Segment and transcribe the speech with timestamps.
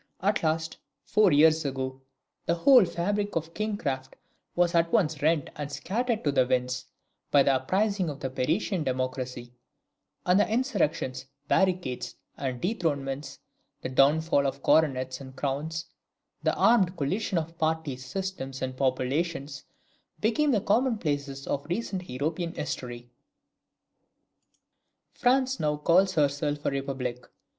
[0.19, 2.01] At last, four years ago,
[2.47, 4.15] the whole fabric of kingcraft
[4.55, 6.87] was at once rent and scattered to the winds,
[7.29, 9.53] by the uprising of the Parisian democracy;
[10.25, 13.37] and insurrections, barricades and dethronements,
[13.81, 15.85] the downfall of coronets and crowns,
[16.41, 19.65] the armed collisions of parties, systems, and populations,
[20.19, 23.11] became the commonplaces of recent European history.
[25.13, 27.23] France now calls herself a republic.